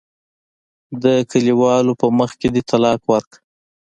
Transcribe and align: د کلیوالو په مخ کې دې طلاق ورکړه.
د 1.03 1.05
کلیوالو 1.31 1.93
په 2.01 2.07
مخ 2.17 2.31
کې 2.39 2.47
دې 2.53 2.61
طلاق 2.69 3.01
ورکړه. 3.11 3.39